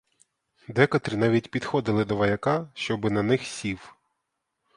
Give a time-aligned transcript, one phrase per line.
[0.67, 3.95] Декотрі навіть підходили до вояка, щоби на них сів.